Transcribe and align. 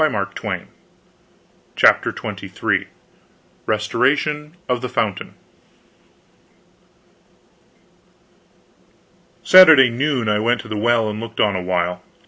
Editor] 0.03 0.67
CHAPTER 1.75 2.09
XXIII 2.11 2.87
RESTORATION 3.67 4.55
OF 4.67 4.81
THE 4.81 4.89
FOUNTAIN 4.89 5.35
Saturday 9.43 9.91
noon 9.91 10.27
I 10.27 10.39
went 10.39 10.59
to 10.61 10.67
the 10.67 10.75
well 10.75 11.07
and 11.07 11.19
looked 11.19 11.39
on 11.39 11.55
a 11.55 11.61
while. 11.61 12.01